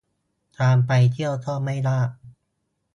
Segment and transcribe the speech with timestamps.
[0.59, 2.09] การไปเที่ยวก็ไม่ยาก